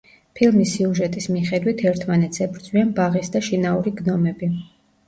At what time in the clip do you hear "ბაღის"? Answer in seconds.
2.99-3.35